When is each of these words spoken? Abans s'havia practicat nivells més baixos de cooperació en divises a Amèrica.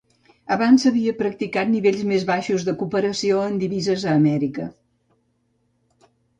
Abans 0.53 0.85
s'havia 0.85 1.13
practicat 1.19 1.69
nivells 1.73 2.01
més 2.13 2.25
baixos 2.31 2.67
de 2.71 2.75
cooperació 2.81 3.45
en 3.53 3.61
divises 3.67 4.09
a 4.11 4.19
Amèrica. 4.25 4.69